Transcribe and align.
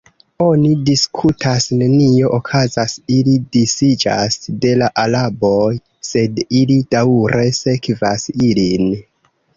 Oni 0.43 0.69
diskutas, 0.85 1.67
nenio 1.81 2.31
okazas, 2.37 2.95
ili 3.17 3.35
disiĝas 3.57 4.39
de 4.65 4.71
la 4.83 4.87
araboj, 5.05 5.71
sed 6.13 6.43
ili 6.63 6.79
daŭre 6.97 7.45
sekvas 7.63 8.27
ilin. 8.49 8.93